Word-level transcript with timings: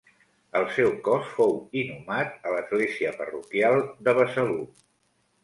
El 0.59 0.63
seu 0.77 0.87
cos 1.07 1.27
fou 1.33 1.53
inhumat 1.81 2.49
a 2.49 2.55
l'església 2.57 3.13
parroquial 3.21 3.79
de 4.09 4.19
Besalú. 4.23 4.59